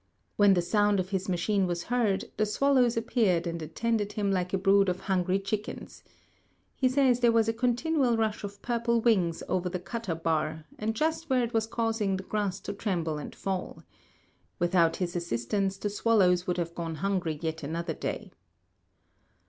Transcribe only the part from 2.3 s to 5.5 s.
the swallows appeared and attended him like a brood of hungry